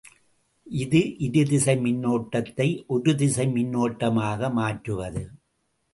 [0.67, 5.23] இது இருதிசை மின்னோட்டத்தை ஒருதிசை மின்னோட்டமாக மாற்றுவது.